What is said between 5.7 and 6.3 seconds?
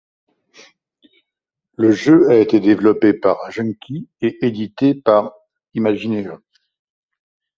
Imagineer.